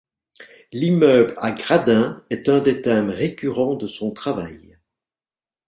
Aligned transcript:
L'immeuble 0.73 1.35
à 1.37 1.51
Gradin 1.51 2.23
est 2.31 2.49
un 2.49 2.57
des 2.59 2.81
thèmes 2.81 3.11
récurrents 3.11 3.75
de 3.75 3.85
son 3.85 4.09
travail. 4.09 4.79